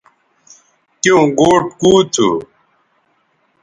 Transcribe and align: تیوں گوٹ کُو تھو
تیوں 1.01 1.25
گوٹ 1.37 1.63
کُو 1.79 1.91
تھو 2.13 2.29